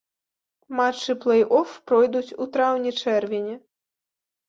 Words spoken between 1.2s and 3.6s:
плэй-оф пройдуць у траўні-чэрвені.